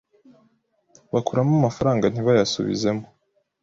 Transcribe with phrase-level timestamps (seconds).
[1.13, 3.05] bakuramo amafaranga ntibayasubizemo